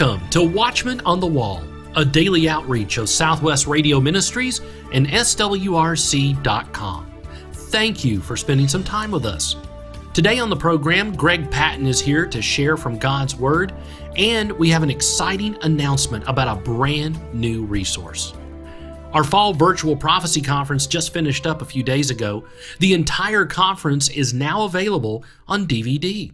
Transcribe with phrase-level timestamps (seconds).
[0.00, 1.62] Welcome to Watchman on the Wall,
[1.94, 4.62] a daily outreach of Southwest Radio Ministries
[4.94, 7.12] and SWRC.com.
[7.52, 9.56] Thank you for spending some time with us.
[10.14, 13.74] Today on the program, Greg Patton is here to share from God's Word,
[14.16, 18.32] and we have an exciting announcement about a brand new resource.
[19.12, 22.46] Our fall virtual prophecy conference just finished up a few days ago.
[22.78, 26.32] The entire conference is now available on DVD.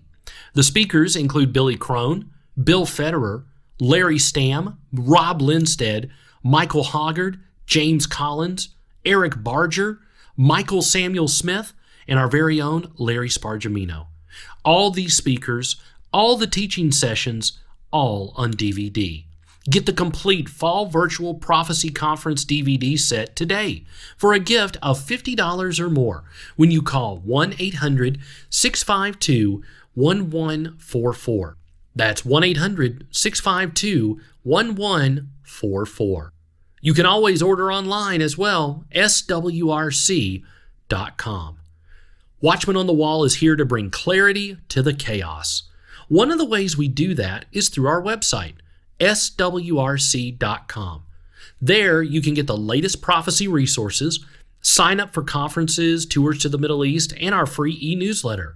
[0.53, 2.31] The speakers include Billy Crone,
[2.63, 3.43] Bill Federer,
[3.79, 6.11] Larry Stamm, Rob Lindsted,
[6.43, 8.71] Michael Hoggard, James Collins,
[9.05, 10.01] Eric Barger,
[10.37, 11.73] Michael Samuel Smith,
[12.09, 14.07] and our very own Larry Spargimino.
[14.65, 15.77] All these speakers,
[16.13, 17.59] all the teaching sessions,
[17.91, 19.25] all on DVD.
[19.69, 23.85] Get the complete Fall Virtual Prophecy Conference DVD set today
[24.17, 26.23] for a gift of $50 or more
[26.55, 29.63] when you call 1 800 652
[29.95, 31.57] 1144.
[31.97, 36.33] That's 1 800 652 1144.
[36.83, 40.43] You can always order online as well, swrc.com.
[42.43, 45.63] Watchman on the Wall is here to bring clarity to the chaos.
[46.09, 48.57] One of the ways we do that is through our website,
[49.01, 49.43] swrc.com.
[51.63, 54.23] There, you can get the latest prophecy resources,
[54.61, 58.55] sign up for conferences, tours to the Middle East, and our free e newsletter.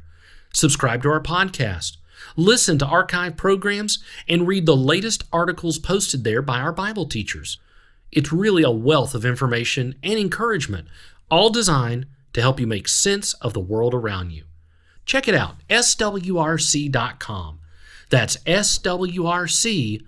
[0.53, 1.97] Subscribe to our podcast
[2.37, 7.59] listen to archive programs, and read the latest articles posted there by our Bible teachers.
[8.13, 10.89] It's really a wealth of information and encouragement,
[11.31, 14.45] all designed to help you make sense of the world around you.
[15.05, 17.59] Check it out, swrc.com.
[18.11, 20.03] That's swrc.com.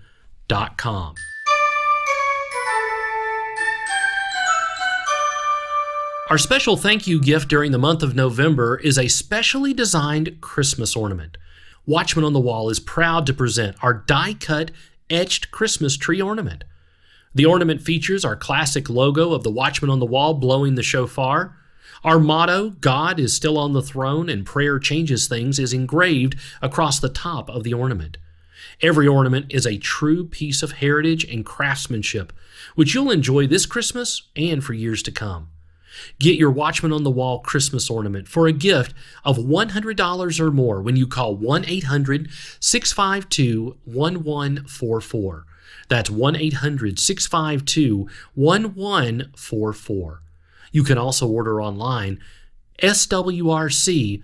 [6.29, 10.95] Our special thank you gift during the month of November is a specially designed Christmas
[10.95, 11.37] ornament.
[11.85, 14.71] Watchman on the Wall is proud to present our die cut
[15.09, 16.63] etched Christmas tree ornament.
[17.35, 21.57] The ornament features our classic logo of the Watchman on the Wall blowing the shofar.
[22.05, 26.99] Our motto, God is still on the throne and prayer changes things, is engraved across
[26.99, 28.17] the top of the ornament.
[28.81, 32.31] Every ornament is a true piece of heritage and craftsmanship,
[32.75, 35.49] which you'll enjoy this Christmas and for years to come.
[36.19, 38.93] Get your Watchman on the Wall Christmas ornament for a gift
[39.23, 45.45] of $100 or more when you call 1 800 652 1144.
[45.89, 50.21] That's 1 800 652 1144.
[50.71, 52.19] You can also order online
[52.81, 54.23] swrc.com.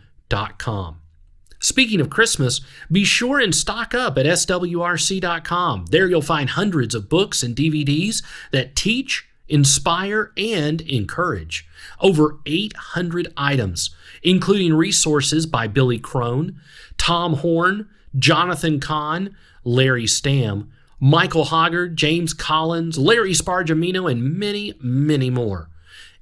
[1.62, 5.86] Speaking of Christmas, be sure and stock up at swrc.com.
[5.92, 11.68] There you'll find hundreds of books and DVDs that teach inspire, and encourage.
[12.00, 13.90] Over 800 items,
[14.24, 16.60] including resources by Billy Crone,
[16.98, 20.68] Tom Horn, Jonathan Cahn, Larry Stamm,
[21.00, 25.70] Michael Hoggard, James Collins, Larry Spargimino, and many, many more.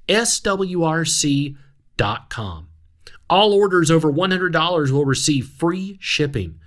[0.07, 1.57] SWRC.com.
[3.29, 6.59] All orders over $100 will receive free shipping.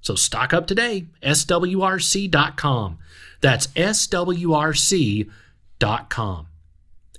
[0.00, 2.98] So stock up today, SWRC.com.
[3.40, 5.32] That's SWRC.com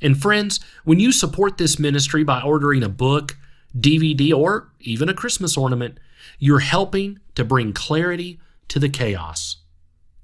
[0.01, 3.37] and friends, when you support this ministry by ordering a book,
[3.77, 5.99] DVD, or even a Christmas ornament,
[6.39, 8.39] you're helping to bring clarity
[8.69, 9.57] to the chaos.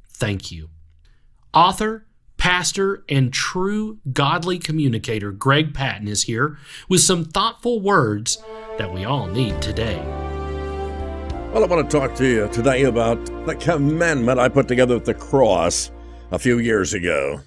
[0.07, 0.69] Thank you.
[1.53, 2.05] Author,
[2.37, 6.57] pastor, and true godly communicator Greg Patton is here
[6.87, 8.41] with some thoughtful words
[8.77, 10.01] that we all need today.
[11.53, 15.05] Well, I want to talk to you today about the commandment I put together at
[15.05, 15.91] the cross
[16.31, 17.41] a few years ago.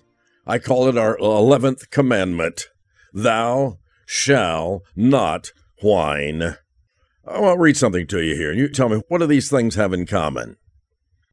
[0.51, 2.69] I call it our 11th commandment
[3.13, 6.57] Thou shall not whine.
[7.27, 8.55] I'll read something to you here.
[8.55, 10.57] You tell me, what do these things have in common?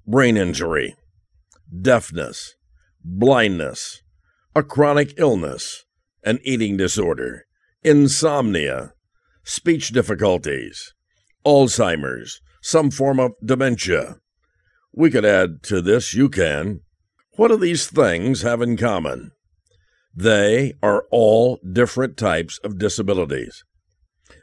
[0.06, 0.98] Brain injury,
[1.82, 2.56] deafness,
[3.06, 4.02] blindness,
[4.54, 5.86] a chronic illness,
[6.26, 7.46] an eating disorder,
[7.84, 8.94] insomnia,
[9.46, 10.94] speech difficulties,
[11.46, 14.18] Alzheimer's, some form of dementia.
[14.92, 16.82] We could add to this, you can,
[17.36, 19.32] what do these things have in common?
[20.16, 23.64] They are all different types of disabilities.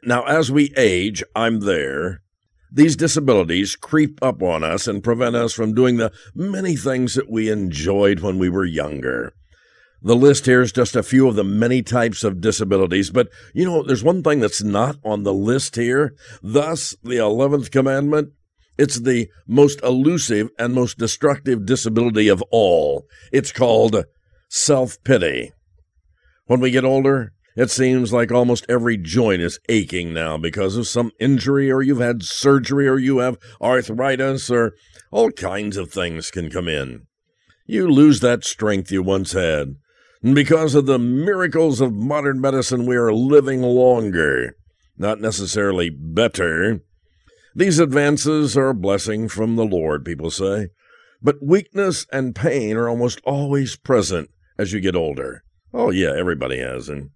[0.04, 2.22] Now, as we age, I'm there.
[2.70, 7.30] These disabilities creep up on us and prevent us from doing the many things that
[7.30, 9.34] we enjoyed when we were younger.
[10.02, 13.64] The list here is just a few of the many types of disabilities, but you
[13.64, 16.14] know, there's one thing that's not on the list here.
[16.42, 18.32] Thus, the 11th commandment
[18.78, 23.06] it's the most elusive and most destructive disability of all.
[23.32, 24.04] It's called
[24.48, 25.52] self pity.
[26.46, 30.88] When we get older, It seems like almost every joint is aching now because of
[30.88, 34.72] some injury, or you've had surgery, or you have arthritis, or
[35.10, 37.02] all kinds of things can come in.
[37.66, 39.76] You lose that strength you once had.
[40.22, 44.56] And because of the miracles of modern medicine, we are living longer,
[44.96, 46.80] not necessarily better.
[47.54, 50.68] These advances are a blessing from the Lord, people say.
[51.20, 55.44] But weakness and pain are almost always present as you get older.
[55.72, 56.88] Oh, yeah, everybody has.
[56.88, 57.10] And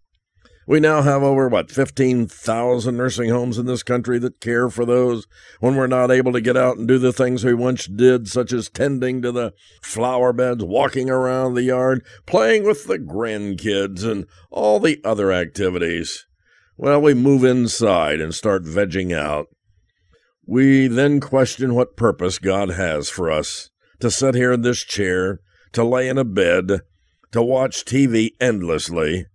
[0.66, 5.26] we now have over, what, 15,000 nursing homes in this country that care for those
[5.60, 8.52] when we're not able to get out and do the things we once did, such
[8.52, 14.26] as tending to the flower beds, walking around the yard, playing with the grandkids, and
[14.50, 16.26] all the other activities.
[16.76, 19.48] Well, we move inside and start vegging out.
[20.46, 23.70] We then question what purpose God has for us
[24.00, 25.40] to sit here in this chair,
[25.72, 26.81] to lay in a bed,
[27.32, 29.26] to watch TV endlessly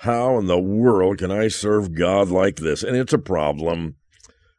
[0.00, 2.82] how in the world can I serve God like this?
[2.82, 3.96] And it's a problem.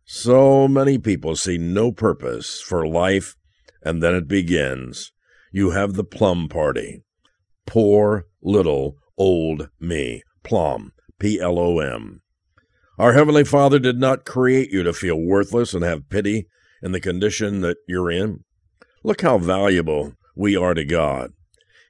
[0.06, 3.36] So many people see no purpose for life,
[3.82, 5.12] and then it begins.
[5.52, 7.04] You have the plum party.
[7.66, 10.22] Poor little old me.
[10.44, 10.92] Plum.
[11.18, 12.21] P L O M.
[13.02, 16.46] Our Heavenly Father did not create you to feel worthless and have pity
[16.84, 18.44] in the condition that you're in.
[19.04, 21.34] Look how valuable we are to God.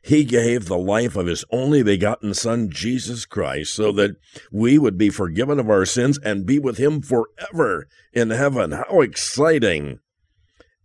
[0.02, 4.16] He gave the life of his only begotten Son, Jesus Christ, so that
[4.54, 8.72] we would be forgiven of our sins and be with him forever in heaven.
[8.72, 10.00] How exciting!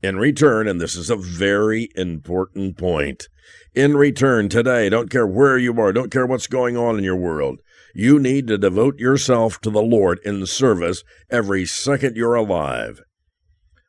[0.02, 3.28] In return, and this is a very important point,
[3.76, 7.14] in return today, don't care where you are, don't care what's going on in your
[7.14, 7.60] world,
[7.96, 13.00] you need to devote yourself to the Lord in service every second you're alive.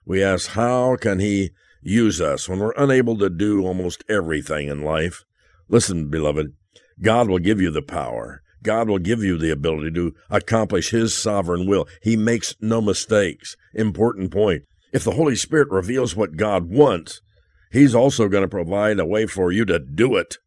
[0.06, 1.52] We ask, how can He
[1.88, 5.24] use us when we're unable to do almost everything in life.
[5.70, 6.54] Listen, beloved,
[7.02, 8.42] God will give you the power.
[8.64, 11.88] God will give you the ability to accomplish His sovereign will.
[12.02, 13.56] He makes no mistakes.
[13.74, 14.64] Important point.
[14.92, 17.22] If the Holy Spirit reveals what God wants,
[17.72, 20.38] He's also going to provide a way for you to do it.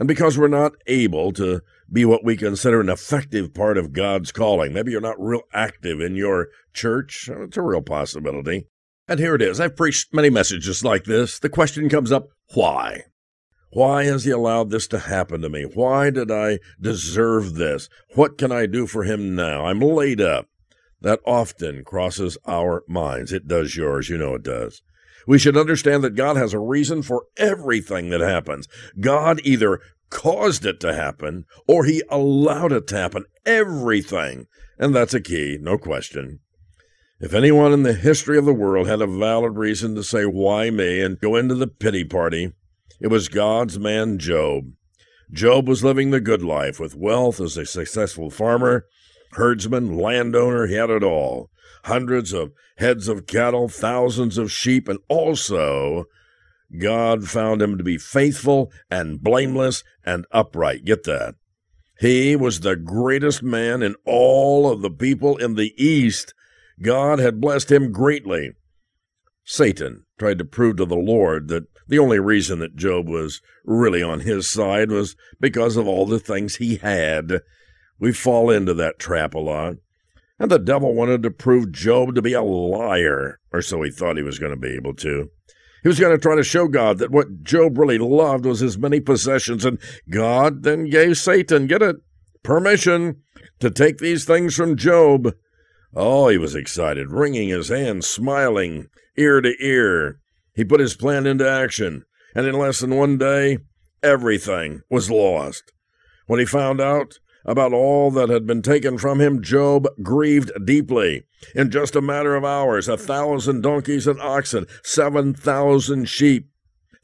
[0.00, 1.60] And because we're not able to
[1.92, 6.00] be what we consider an effective part of God's calling, maybe you're not real active
[6.00, 8.66] in your church, it's a real possibility.
[9.06, 9.60] And here it is.
[9.60, 11.38] I've preached many messages like this.
[11.38, 13.02] The question comes up why?
[13.72, 15.64] Why has he allowed this to happen to me?
[15.64, 17.90] Why did I deserve this?
[18.14, 19.66] What can I do for him now?
[19.66, 20.46] I'm laid up.
[21.02, 23.32] That often crosses our minds.
[23.32, 24.08] It does yours.
[24.08, 24.80] You know it does.
[25.30, 28.66] We should understand that God has a reason for everything that happens.
[28.98, 29.78] God either
[30.10, 33.26] caused it to happen or he allowed it to happen.
[33.46, 34.48] Everything.
[34.76, 36.40] And that's a key, no question.
[37.20, 40.68] If anyone in the history of the world had a valid reason to say, Why
[40.68, 41.00] me?
[41.00, 42.50] and go into the pity party,
[43.00, 44.72] it was God's man Job.
[45.32, 48.86] Job was living the good life with wealth as a successful farmer,
[49.32, 51.50] herdsman, landowner, he had it all.
[51.84, 56.04] Hundreds of heads of cattle, thousands of sheep, and also
[56.78, 60.84] God found him to be faithful and blameless and upright.
[60.84, 61.34] Get that.
[61.98, 66.34] He was the greatest man in all of the people in the East
[66.82, 68.52] God had blessed him greatly.
[69.44, 74.02] Satan tried to prove to the Lord that the only reason that Job was really
[74.02, 77.40] on his side was because of all the things he had.
[78.00, 79.76] We fall into that trap a lot.
[80.38, 84.16] And the devil wanted to prove Job to be a liar, or so he thought
[84.16, 85.28] he was going to be able to.
[85.82, 88.78] He was going to try to show God that what Job really loved was his
[88.78, 89.78] many possessions, and
[90.08, 91.96] God then gave Satan, get it,
[92.42, 93.22] permission
[93.60, 95.34] to take these things from Job.
[95.94, 98.88] Oh, he was excited, wringing his hands, smiling,
[99.18, 100.20] ear to ear.
[100.54, 102.04] He put his plan into action,
[102.34, 103.58] and in less than one day,
[104.02, 105.72] everything was lost.
[106.26, 111.24] When he found out about all that had been taken from him, Job grieved deeply.
[111.54, 116.50] In just a matter of hours, a thousand donkeys and oxen, seven thousand sheep,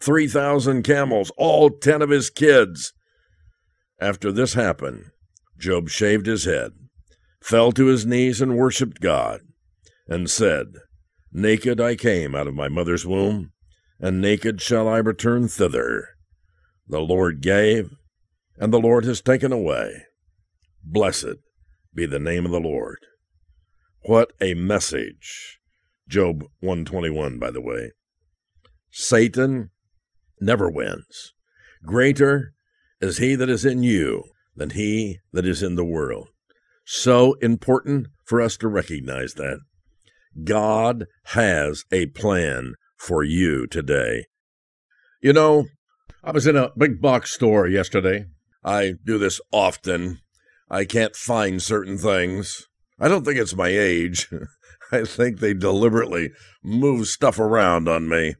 [0.00, 2.92] three thousand camels, all ten of his kids.
[4.00, 5.06] After this happened,
[5.58, 6.72] Job shaved his head
[7.46, 9.40] fell to his knees and worshipped God,
[10.08, 10.74] and said,
[11.32, 13.52] Naked I came out of my mother's womb,
[14.00, 16.08] and naked shall I return thither.
[16.88, 17.94] The Lord gave,
[18.58, 20.06] and the Lord has taken away.
[20.88, 21.38] Blessed
[21.92, 22.98] be the name of the Lord.
[24.02, 25.58] What a message.
[26.08, 27.90] Job 121, by the way.
[28.92, 29.70] Satan
[30.40, 31.32] never wins.
[31.84, 32.52] Greater
[33.00, 34.22] is he that is in you
[34.54, 36.28] than he that is in the world.
[36.84, 39.58] So important for us to recognize that.
[40.44, 44.26] God has a plan for you today.
[45.20, 45.66] You know,
[46.22, 48.26] I was in a big box store yesterday.
[48.62, 50.20] I do this often.
[50.68, 52.66] I can't find certain things.
[52.98, 54.28] I don't think it's my age.
[54.92, 56.30] I think they deliberately
[56.62, 58.36] move stuff around on me.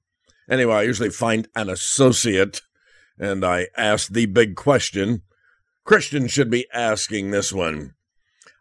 [0.49, 2.63] Anyway, I usually find an associate
[3.19, 5.23] and I ask the big question.
[5.85, 7.95] Christians should be asking this one.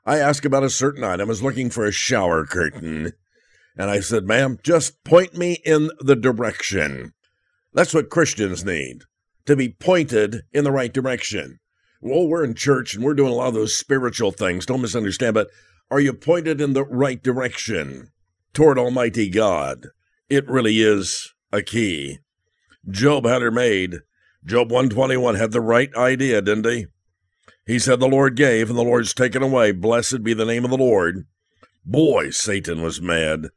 [0.06, 3.14] I asked about a certain item, I was looking for a shower curtain.
[3.78, 7.14] And I said, ma'am, just point me in the direction.
[7.74, 9.02] That's what Christians need
[9.46, 11.60] to be pointed in the right direction.
[12.06, 14.68] Well, we're in church and we're doing a lot of those spiritual things.
[14.68, 15.50] Don't misunderstand, but
[15.90, 18.12] are you pointed in the right direction
[18.54, 19.88] toward Almighty God?
[20.30, 22.20] It really is a key.
[22.88, 24.02] Job had her made.
[24.46, 26.86] Job 121 had the right idea, didn't he?
[27.66, 29.72] He said, The Lord gave, and the Lord's taken away.
[29.72, 31.26] Blessed be the name of the Lord.
[31.84, 33.48] Boy, Satan was mad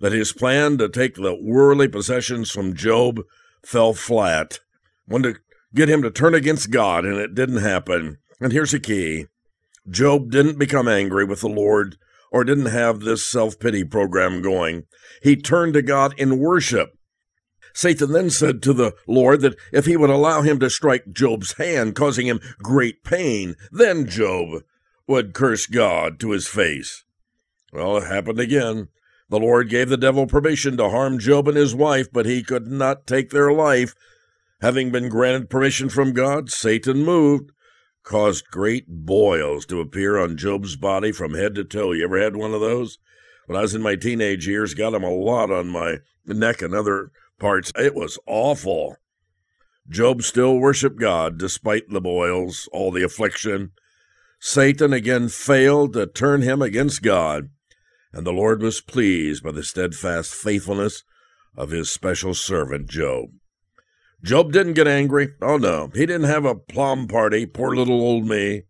[0.00, 3.22] that his plan to take the worldly possessions from Job
[3.64, 4.60] fell flat.
[5.08, 5.40] Wanted to
[5.74, 8.18] get him to turn against God, and it didn't happen.
[8.40, 9.26] And here's the key
[9.88, 11.96] Job didn't become angry with the Lord
[12.32, 14.84] or didn't have this self pity program going.
[15.22, 16.96] He turned to God in worship.
[17.72, 21.52] Satan then said to the Lord that if he would allow him to strike Job's
[21.54, 24.62] hand, causing him great pain, then Job
[25.06, 27.04] would curse God to his face.
[27.72, 28.88] Well, it happened again.
[29.28, 32.66] The Lord gave the devil permission to harm Job and his wife, but he could
[32.66, 33.94] not take their life.
[34.60, 37.50] Having been granted permission from God, Satan moved,
[38.02, 41.92] caused great boils to appear on Job's body from head to toe.
[41.92, 42.98] You ever had one of those?
[43.46, 46.74] When I was in my teenage years, got them a lot on my neck and
[46.74, 47.70] other parts.
[47.76, 48.96] It was awful.
[49.88, 53.72] Job still worshiped God despite the boils, all the affliction.
[54.40, 57.50] Satan again failed to turn him against God,
[58.12, 61.04] and the Lord was pleased by the steadfast faithfulness
[61.56, 63.30] of his special servant Job.
[64.22, 65.34] Job didn't get angry.
[65.42, 68.62] Oh no, he didn't have a plum party, poor little old me.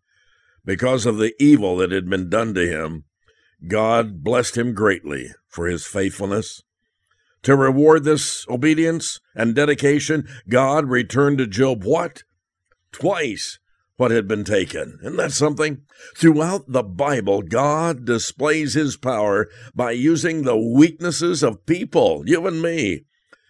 [0.65, 3.05] Because of the evil that had been done to him,
[3.67, 6.61] God blessed him greatly for his faithfulness.
[7.43, 12.23] To reward this obedience and dedication, God returned to Job what?
[12.91, 13.59] Twice
[13.95, 14.99] what had been taken.
[15.01, 15.81] Isn't that something?
[16.15, 22.61] Throughout the Bible, God displays his power by using the weaknesses of people, you and
[22.61, 23.05] me.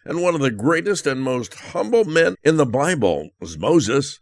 [0.07, 4.21] And one of the greatest and most humble men in the Bible was Moses.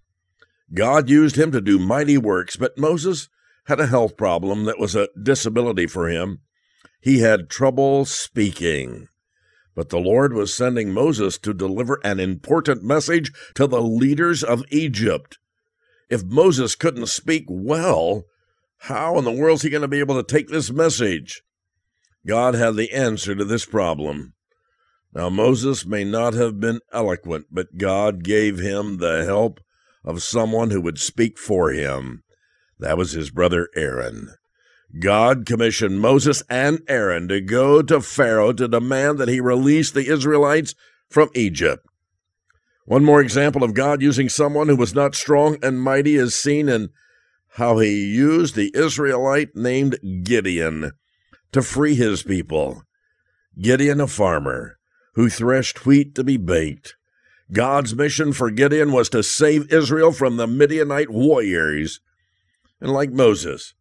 [0.74, 3.30] God used him to do mighty works, but Moses
[3.68, 6.40] had a health problem that was a disability for him.
[7.00, 9.10] He had trouble speaking.
[9.76, 14.64] But the Lord was sending Moses to deliver an important message to the leaders of
[14.72, 15.38] Egypt.
[16.10, 18.24] If Moses couldn't speak well,
[18.80, 21.44] how in the world is he going to be able to take this message?
[22.26, 24.35] God had the answer to this problem.
[25.16, 29.62] Now, Moses may not have been eloquent, but God gave him the help
[30.04, 32.24] of someone who would speak for him.
[32.80, 34.28] That was his brother Aaron.
[35.00, 40.12] God commissioned Moses and Aaron to go to Pharaoh to demand that he release the
[40.12, 40.76] Israelites
[41.10, 41.88] from Egypt.
[42.84, 46.68] One more example of God using someone who was not strong and mighty is seen
[46.68, 46.90] in
[47.52, 50.92] how he used the Israelite named Gideon
[51.54, 52.84] to free his people.
[53.58, 54.75] Gideon, a farmer
[55.16, 56.96] who threshed wheat to be baked.
[57.52, 62.00] God's mission for Gideon was to save Israel from the Midianite warriors.
[62.82, 63.74] And like Moses,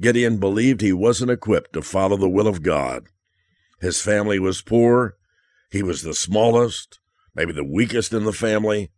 [0.00, 3.06] Gideon believed he wasn't equipped to follow the will of God.
[3.80, 5.16] His family was poor.
[5.70, 6.98] He was the smallest,
[7.34, 8.90] maybe the weakest in the family.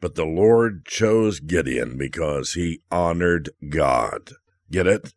[0.00, 4.32] But the Lord chose Gideon because he honored God.
[4.70, 5.12] Get it?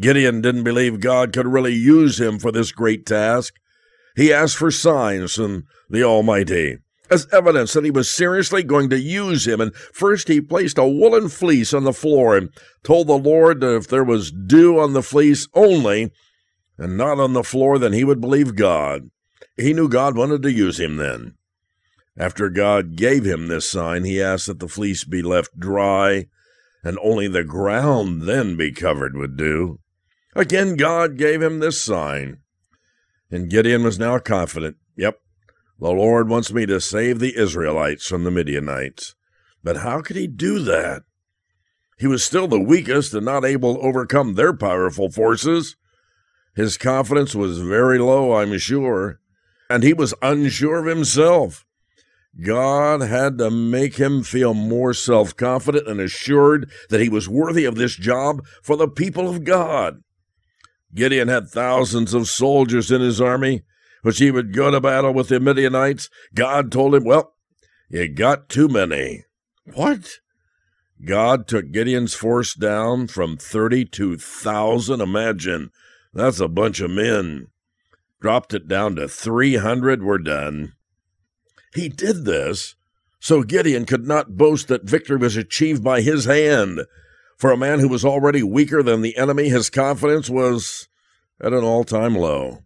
[0.00, 3.54] Gideon didn't believe God could really use him for this great task.
[4.16, 6.78] He asked for signs from the Almighty
[7.12, 9.60] as evidence that he was seriously going to use him.
[9.60, 12.48] And first he placed a woolen fleece on the floor and
[12.82, 16.10] told the Lord that if there was dew on the fleece only
[16.78, 19.10] and not on the floor, then he would believe God.
[19.56, 21.34] He knew God wanted to use him then.
[22.16, 26.26] After God gave him this sign, he asked that the fleece be left dry
[26.82, 29.78] and only the ground then be covered with dew.
[30.34, 32.38] Again, God gave him this sign.
[33.32, 34.76] And Gideon was now confident.
[34.96, 35.18] Yep,
[35.80, 39.14] the Lord wants me to save the Israelites from the Midianites.
[39.64, 41.02] But how could he do that?
[41.98, 45.76] He was still the weakest and not able to overcome their powerful forces.
[46.54, 49.18] His confidence was very low, I'm sure,
[49.70, 51.64] and he was unsure of himself.
[52.44, 57.64] God had to make him feel more self confident and assured that he was worthy
[57.64, 60.02] of this job for the people of God.
[60.94, 63.62] Gideon had thousands of soldiers in his army,
[64.02, 67.34] which he would go to battle with the Midianites, God told him, Well,
[67.88, 69.24] you got too many.
[69.74, 70.18] What?
[71.04, 75.00] God took Gideon's force down from 32,000.
[75.00, 75.70] Imagine,
[76.12, 77.48] that's a bunch of men.
[78.20, 80.02] Dropped it down to 300.
[80.02, 80.74] We're done.
[81.74, 82.76] He did this
[83.22, 86.80] so Gideon could not boast that victory was achieved by his hand.
[87.42, 90.86] For a man who was already weaker than the enemy, his confidence was
[91.40, 92.60] at an all time low.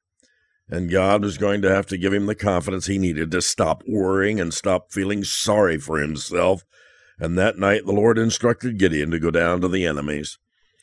[0.68, 3.82] And God was going to have to give him the confidence he needed to stop
[3.88, 6.66] worrying and stop feeling sorry for himself.
[7.18, 10.36] And that night the Lord instructed Gideon to go down to the enemies.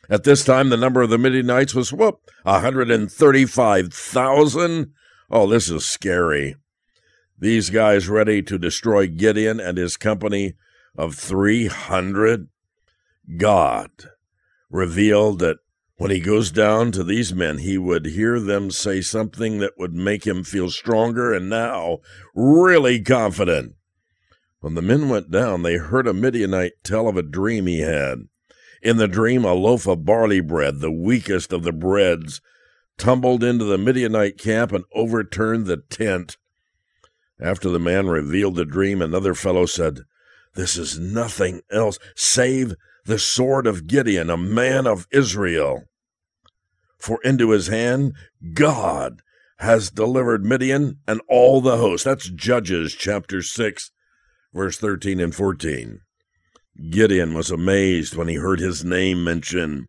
[0.09, 4.91] At this time, the number of the Midianites was, whoop, 135,000.
[5.29, 6.55] Oh, this is scary.
[7.37, 10.55] These guys ready to destroy Gideon and his company
[10.97, 12.47] of 300.
[13.37, 13.89] God
[14.69, 15.57] revealed that
[15.97, 19.93] when he goes down to these men, he would hear them say something that would
[19.93, 21.99] make him feel stronger and now
[22.35, 23.75] really confident.
[24.59, 28.27] When the men went down, they heard a Midianite tell of a dream he had.
[28.81, 32.41] In the dream, a loaf of barley bread, the weakest of the breads,
[32.97, 36.37] tumbled into the Midianite camp and overturned the tent.
[37.39, 40.01] After the man revealed the dream, another fellow said,
[40.55, 45.83] This is nothing else save the sword of Gideon, a man of Israel.
[46.97, 48.13] For into his hand
[48.53, 49.21] God
[49.59, 52.05] has delivered Midian and all the host.
[52.05, 53.91] That's Judges chapter 6,
[54.53, 55.99] verse 13 and 14.
[56.89, 59.87] Gideon was amazed when he heard his name mentioned.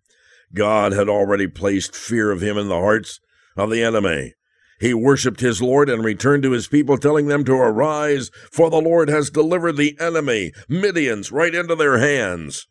[0.53, 3.21] God had already placed fear of him in the hearts
[3.57, 4.35] of the enemy.
[4.81, 8.81] He worshipped his Lord and returned to his people, telling them to arise, for the
[8.81, 12.67] Lord has delivered the enemy, Midians, right into their hands.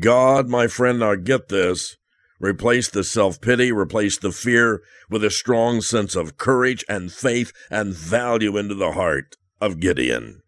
[0.00, 1.96] God, my friend, now get this,
[2.38, 7.52] Replace the self pity, replace the fear with a strong sense of courage and faith
[7.70, 10.42] and value into the heart of Gideon.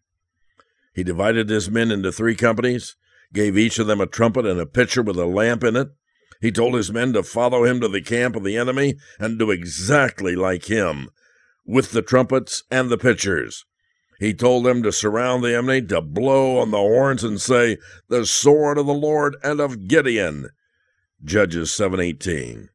[0.93, 2.95] He divided his men into three companies,
[3.33, 5.89] gave each of them a trumpet and a pitcher with a lamp in it.
[6.41, 9.49] He told his men to follow him to the camp of the enemy and do
[9.49, 11.09] exactly like him,
[11.65, 13.65] with the trumpets and the pitchers.
[14.19, 17.77] He told them to surround the enemy, to blow on the horns and say,
[18.09, 20.49] "The sword of the Lord and of Gideon."
[21.23, 22.69] Judges 7:18.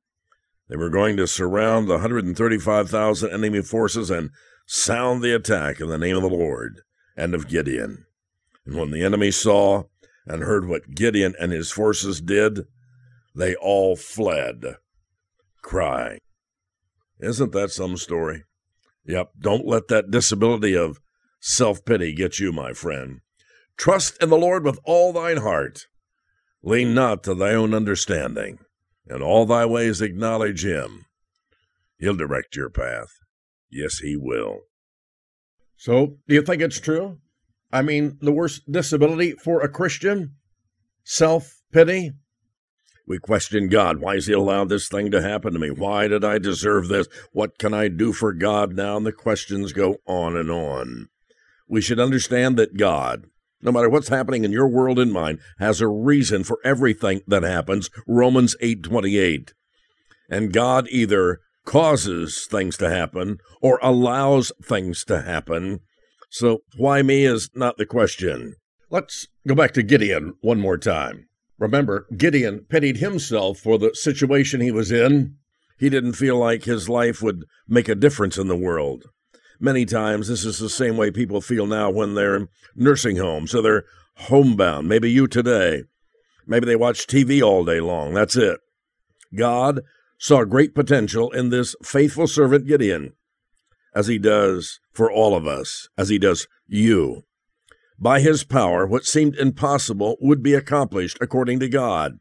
[0.69, 4.31] They were going to surround the 135,000 enemy forces and
[4.67, 6.81] sound the attack in the name of the Lord
[7.15, 8.07] and of Gideon.
[8.65, 9.85] And when the enemy saw
[10.27, 12.67] and heard what Gideon and his forces did,
[13.35, 14.77] they all fled,
[15.61, 16.21] crying.
[17.21, 18.45] Isn't that some story?
[19.05, 20.99] Yep, don't let that disability of
[21.45, 23.21] self pity get you, my friend.
[23.77, 25.87] Trust in the Lord with all thine heart.
[26.63, 28.59] Lean not to thy own understanding.
[29.07, 31.05] In all thy ways acknowledge him.
[31.99, 33.19] He'll direct your path.
[33.71, 34.61] Yes, he will.
[35.77, 37.19] So, do you think it's true?
[37.71, 40.37] I mean, the worst disability for a Christian?
[41.03, 42.13] Self pity?
[43.07, 44.01] We question God.
[44.01, 45.71] Why has He allowed this thing to happen to me?
[45.71, 47.07] Why did I deserve this?
[47.33, 48.97] What can I do for God now?
[48.97, 51.09] And the questions go on and on.
[51.67, 53.27] We should understand that God,
[53.63, 57.43] no matter what's happening in your world and mine, has a reason for everything that
[57.43, 57.91] happens.
[58.07, 59.55] Romans 8:28.
[60.29, 65.81] And God either causes things to happen or allows things to happen.
[66.31, 68.57] So why me is not the question.
[68.91, 71.27] Let's go back to Gideon one more time.
[71.59, 75.37] Remember, Gideon pitied himself for the situation he was in.
[75.79, 79.05] He didn't feel like his life would make a difference in the world.
[79.65, 83.51] Many times, this is the same way people feel now when they're in nursing homes,
[83.51, 84.87] so they're homebound.
[84.87, 85.85] Maybe you today.
[86.47, 88.13] Maybe they watch TV all day long.
[88.13, 88.61] That's it.
[89.35, 89.81] God
[90.19, 93.15] saw great potential in this faithful servant Gideon,
[93.95, 97.23] as he does for all of us, as he does you.
[97.99, 102.19] By his power, what seemed impossible would be accomplished according to God.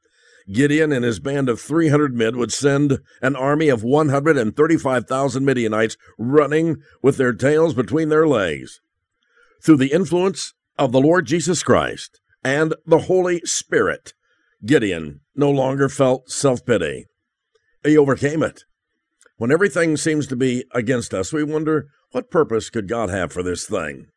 [0.52, 6.78] Gideon and his band of 300 men would send an army of 135,000 Midianites running
[7.02, 8.82] with their tails between their legs.
[9.62, 14.14] Through the influence of the Lord Jesus Christ and the Holy Spirit,
[14.66, 17.06] Gideon no longer felt self pity.
[17.84, 18.64] He overcame it.
[19.38, 23.44] When everything seems to be against us, we wonder what purpose could God have for
[23.44, 24.08] this thing?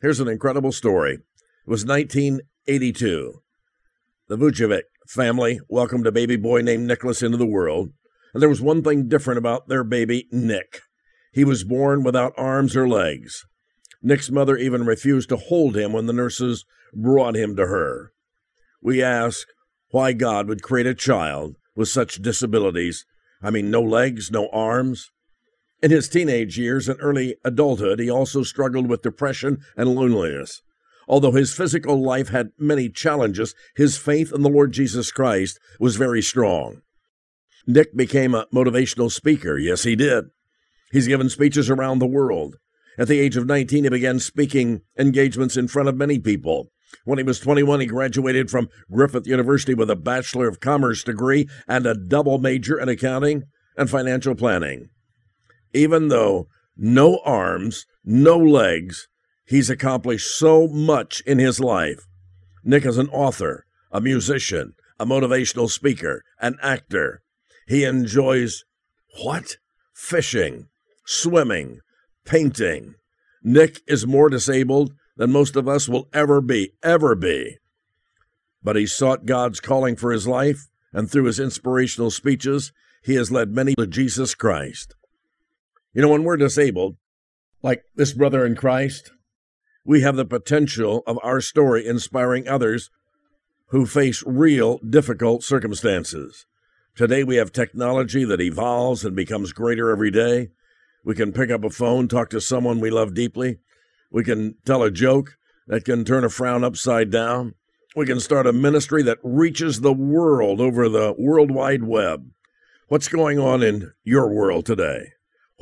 [0.00, 1.14] Here's an incredible story.
[1.14, 1.20] It
[1.70, 3.42] was 1982.
[4.28, 7.90] The Vujicic family welcomed a baby boy named Nicholas into the world,
[8.32, 10.80] and there was one thing different about their baby, Nick.
[11.32, 13.44] He was born without arms or legs.
[14.02, 18.12] Nick's mother even refused to hold him when the nurses brought him to her.
[18.82, 19.46] We ask
[19.90, 23.04] why God would create a child with such disabilities.
[23.42, 25.10] I mean, no legs, no arms.
[25.82, 30.62] In his teenage years and early adulthood, he also struggled with depression and loneliness.
[31.08, 35.96] Although his physical life had many challenges, his faith in the Lord Jesus Christ was
[35.96, 36.82] very strong.
[37.66, 39.58] Nick became a motivational speaker.
[39.58, 40.26] Yes, he did.
[40.90, 42.56] He's given speeches around the world.
[42.98, 46.68] At the age of 19, he began speaking engagements in front of many people.
[47.04, 51.48] When he was 21, he graduated from Griffith University with a Bachelor of Commerce degree
[51.66, 53.44] and a double major in accounting
[53.76, 54.90] and financial planning.
[55.72, 59.08] Even though no arms, no legs,
[59.46, 62.06] he's accomplished so much in his life.
[62.64, 67.22] Nick is an author, a musician, a motivational speaker, an actor.
[67.66, 68.64] He enjoys
[69.22, 69.56] what?
[69.94, 70.68] Fishing,
[71.04, 71.80] swimming,
[72.24, 72.94] painting.
[73.42, 77.58] Nick is more disabled than most of us will ever be, ever be.
[78.62, 83.32] But he sought God's calling for his life, and through his inspirational speeches, he has
[83.32, 84.94] led many to Jesus Christ.
[85.92, 86.96] You know, when we're disabled,
[87.62, 89.10] like this brother in Christ,
[89.84, 92.90] we have the potential of our story inspiring others
[93.68, 96.46] who face real difficult circumstances.
[96.94, 100.50] Today we have technology that evolves and becomes greater every day.
[101.04, 103.58] We can pick up a phone, talk to someone we love deeply.
[104.10, 107.54] We can tell a joke that can turn a frown upside down.
[107.96, 112.30] We can start a ministry that reaches the world over the World Wide Web.
[112.88, 115.12] What's going on in your world today?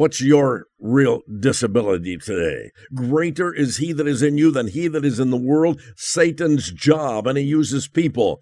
[0.01, 2.71] What's your real disability today?
[2.95, 5.79] Greater is he that is in you than he that is in the world.
[5.95, 8.41] Satan's job, and he uses people.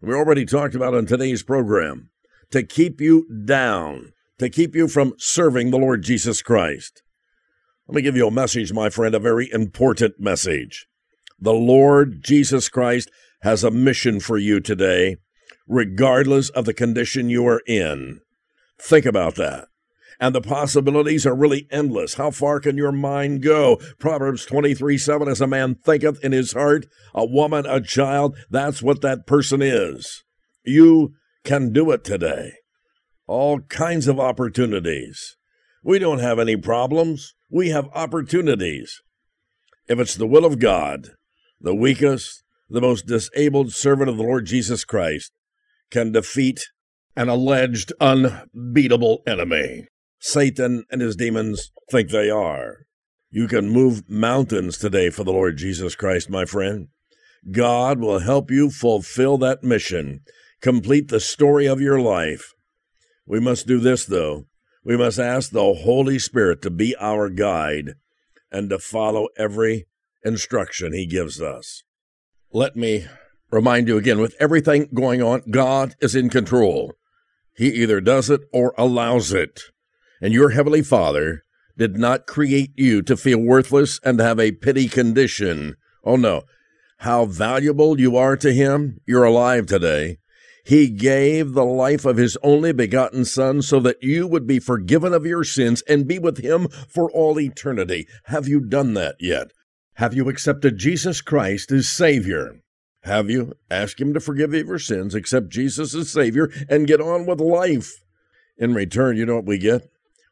[0.00, 2.10] We already talked about on today's program
[2.52, 7.02] to keep you down, to keep you from serving the Lord Jesus Christ.
[7.88, 10.86] Let me give you a message, my friend, a very important message.
[11.40, 13.10] The Lord Jesus Christ
[13.42, 15.16] has a mission for you today,
[15.66, 18.20] regardless of the condition you are in.
[18.80, 19.66] Think about that.
[20.20, 22.14] And the possibilities are really endless.
[22.14, 23.80] How far can your mind go?
[23.98, 28.82] Proverbs 23 7 As a man thinketh in his heart, a woman, a child, that's
[28.82, 30.22] what that person is.
[30.62, 32.52] You can do it today.
[33.26, 35.36] All kinds of opportunities.
[35.82, 39.00] We don't have any problems, we have opportunities.
[39.88, 41.12] If it's the will of God,
[41.58, 45.32] the weakest, the most disabled servant of the Lord Jesus Christ
[45.90, 46.68] can defeat
[47.16, 49.86] an alleged unbeatable enemy.
[50.20, 52.86] Satan and his demons think they are.
[53.30, 56.88] You can move mountains today for the Lord Jesus Christ, my friend.
[57.50, 60.20] God will help you fulfill that mission,
[60.60, 62.52] complete the story of your life.
[63.26, 64.44] We must do this, though.
[64.84, 67.94] We must ask the Holy Spirit to be our guide
[68.50, 69.86] and to follow every
[70.22, 71.82] instruction He gives us.
[72.52, 73.06] Let me
[73.50, 76.94] remind you again with everything going on, God is in control.
[77.54, 79.60] He either does it or allows it.
[80.20, 81.44] And your Heavenly Father
[81.76, 85.76] did not create you to feel worthless and have a pity condition.
[86.04, 86.42] Oh no.
[86.98, 88.98] How valuable you are to Him.
[89.06, 90.18] You're alive today.
[90.64, 95.14] He gave the life of His only begotten Son so that you would be forgiven
[95.14, 98.06] of your sins and be with Him for all eternity.
[98.24, 99.52] Have you done that yet?
[99.94, 102.60] Have you accepted Jesus Christ as Savior?
[103.04, 103.54] Have you?
[103.70, 107.40] Ask Him to forgive you your sins, accept Jesus as Savior, and get on with
[107.40, 107.94] life.
[108.58, 109.88] In return, you know what we get?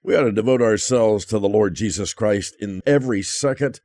[0.08, 3.82] We ought to devote ourselves to the Lord Jesus Christ in every second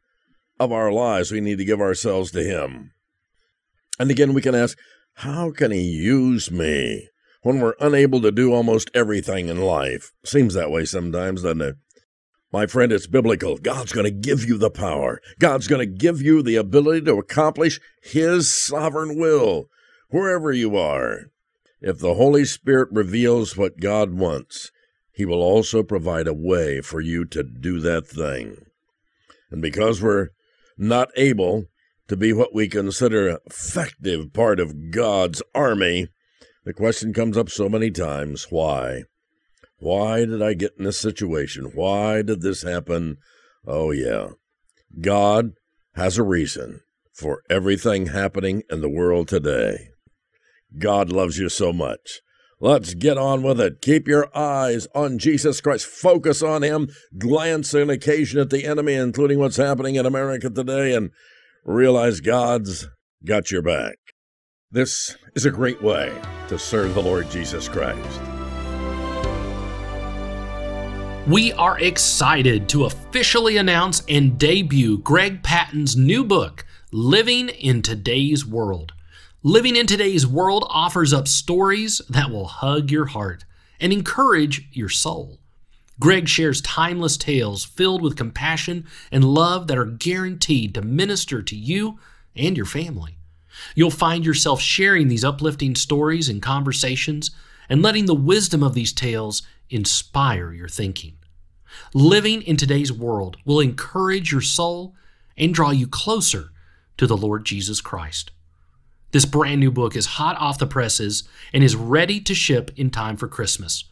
[0.58, 1.34] of our lives.
[1.34, 2.94] We need to give ourselves to Him.
[4.00, 4.78] And again, we can ask,
[5.16, 7.10] how can He use me
[7.42, 10.14] when we're unable to do almost everything in life?
[10.24, 11.76] Seems that way sometimes, doesn't it?
[12.54, 13.58] My friend, it's biblical.
[13.58, 15.20] God's going to give you the power.
[15.40, 19.66] God's going to give you the ability to accomplish His sovereign will
[20.08, 21.26] wherever you are.
[21.82, 24.72] If the Holy Spirit reveals what God wants,
[25.14, 28.66] he will also provide a way for you to do that thing.
[29.52, 30.30] And because we're
[30.78, 31.66] not able
[32.08, 36.10] to be what we consider effective part of God's army,
[36.66, 39.04] the question comes up so many times why?
[39.78, 41.72] Why did I get in this situation?
[41.76, 43.18] Why did this happen?
[43.68, 44.30] Oh, yeah.
[45.00, 45.52] God
[45.96, 46.82] has a reason
[47.14, 49.90] for everything happening in the world today.
[50.78, 52.22] God loves you so much.
[52.64, 53.82] Let's get on with it.
[53.82, 55.86] Keep your eyes on Jesus Christ.
[55.86, 56.88] Focus on Him.
[57.18, 61.12] Glance an occasion at the enemy, including what's happening in America today, and
[61.66, 62.88] realize God's
[63.26, 63.96] got your back.
[64.72, 68.22] This is a great way to serve the Lord Jesus Christ.
[71.28, 78.46] We are excited to officially announce and debut Greg Patton's new book, Living in Today's
[78.46, 78.94] World.
[79.46, 83.44] Living in today's world offers up stories that will hug your heart
[83.78, 85.38] and encourage your soul.
[86.00, 91.58] Greg shares timeless tales filled with compassion and love that are guaranteed to minister to
[91.58, 92.00] you
[92.38, 93.18] and your family.
[93.76, 97.32] You'll find yourself sharing these uplifting stories and conversations
[97.68, 101.18] and letting the wisdom of these tales inspire your thinking.
[101.94, 104.96] Living in today's world will encourage your soul
[105.36, 106.52] and draw you closer
[106.96, 108.32] to the Lord Jesus Christ.
[109.14, 111.24] This brand new book is hot off the presses
[111.54, 113.84] and is ready to ship in time for Christmas.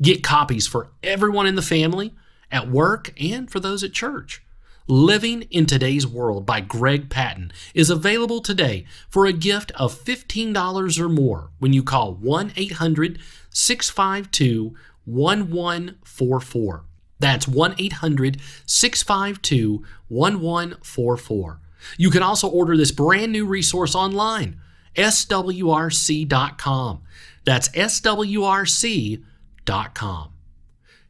[0.00, 2.14] Get copies for everyone in the family,
[2.52, 4.40] at work, and for those at church.
[4.86, 11.00] Living in Today's World by Greg Patton is available today for a gift of $15
[11.00, 13.18] or more when you call 1 800
[13.50, 16.84] 652 1144.
[17.18, 21.60] That's 1 800 652 1144.
[21.96, 24.60] You can also order this brand new resource online,
[24.98, 27.02] swrc.com.
[27.44, 29.22] That's swrc.com.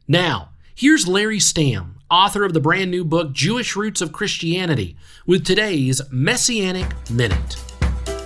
[0.07, 5.45] Now, here's Larry Stamm, author of the brand new book Jewish Roots of Christianity, with
[5.45, 7.57] today's Messianic Minute.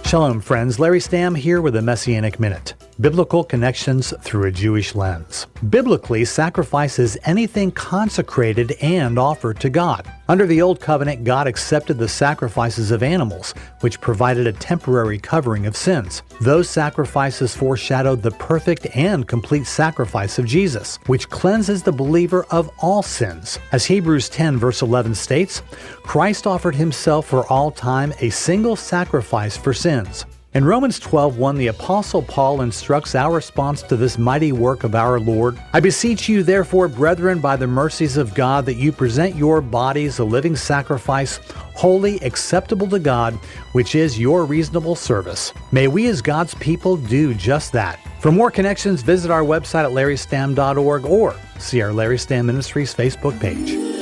[0.06, 0.80] Shalom, friends.
[0.80, 2.76] Larry Stamm here with a Messianic Minute.
[3.01, 5.47] Biblical connections through a Jewish lens.
[5.69, 10.12] Biblically, sacrifice is anything consecrated and offered to God.
[10.29, 15.65] Under the Old Covenant, God accepted the sacrifices of animals, which provided a temporary covering
[15.65, 16.21] of sins.
[16.39, 22.69] Those sacrifices foreshadowed the perfect and complete sacrifice of Jesus, which cleanses the believer of
[22.79, 23.58] all sins.
[23.71, 25.63] As Hebrews 10, verse 11 states,
[26.03, 30.25] Christ offered himself for all time a single sacrifice for sins.
[30.56, 35.20] In Romans 12:1, the apostle Paul instructs our response to this mighty work of our
[35.20, 35.58] Lord.
[35.74, 40.20] I beseech you therefore, brethren, by the mercies of God, that you present your bodies
[40.20, 41.39] a living sacrifice,
[41.74, 43.34] holy, acceptable to God,
[43.72, 45.54] which is your reasonable service.
[45.72, 48.00] May we as God's people do just that.
[48.20, 53.39] For more connections, visit our website at larrystamm.org or see our Larry Stamm Ministries Facebook
[53.39, 53.92] page.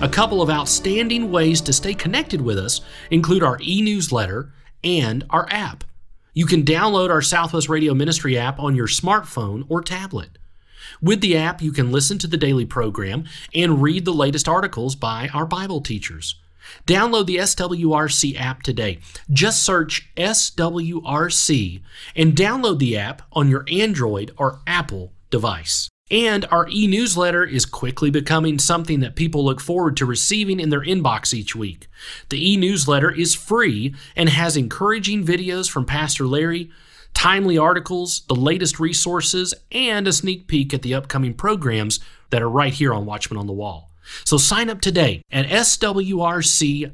[0.00, 4.52] A couple of outstanding ways to stay connected with us include our e newsletter
[4.84, 5.82] and our app.
[6.34, 10.38] You can download our Southwest Radio Ministry app on your smartphone or tablet.
[11.02, 14.94] With the app, you can listen to the daily program and read the latest articles
[14.94, 16.36] by our Bible teachers.
[16.86, 19.00] Download the SWRC app today.
[19.32, 21.82] Just search SWRC
[22.14, 25.88] and download the app on your Android or Apple device.
[26.10, 30.70] And our e newsletter is quickly becoming something that people look forward to receiving in
[30.70, 31.86] their inbox each week.
[32.30, 36.70] The e newsletter is free and has encouraging videos from Pastor Larry,
[37.12, 42.48] timely articles, the latest resources, and a sneak peek at the upcoming programs that are
[42.48, 43.90] right here on Watchman on the Wall.
[44.24, 46.90] So sign up today at swrc.com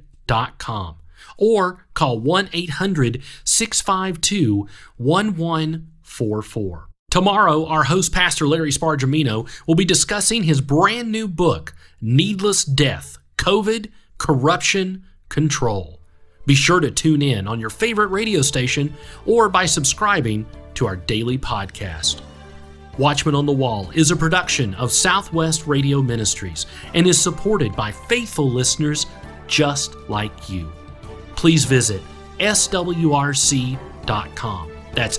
[1.36, 6.88] or call 1 800 652 1144.
[7.14, 13.18] Tomorrow, our host, Pastor Larry Spargimino, will be discussing his brand new book, Needless Death
[13.36, 16.00] COVID, Corruption, Control.
[16.44, 18.92] Be sure to tune in on your favorite radio station
[19.26, 22.20] or by subscribing to our daily podcast.
[22.98, 27.92] Watchman on the Wall is a production of Southwest Radio Ministries and is supported by
[27.92, 29.06] faithful listeners
[29.46, 30.68] just like you.
[31.36, 32.02] Please visit
[32.40, 33.78] swrc.com.
[34.94, 35.18] That's